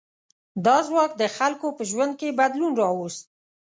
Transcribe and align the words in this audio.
دا 0.65 0.77
ځواک 0.87 1.11
د 1.17 1.23
خلکو 1.37 1.67
په 1.77 1.83
ژوند 1.89 2.13
کې 2.19 2.37
بدلون 2.39 2.73
راوست. 2.81 3.23